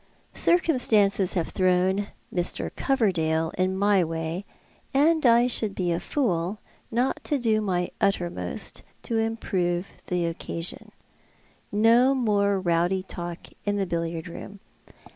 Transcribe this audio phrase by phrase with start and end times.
[0.33, 2.71] Circumstances have thrown Mr.
[2.75, 4.45] Coverdale in my way,
[4.95, 6.57] and I should be a fool
[6.89, 10.91] not to do my uttermost to improve the occasion.
[11.71, 14.59] No more rowdy talk in the billiard room.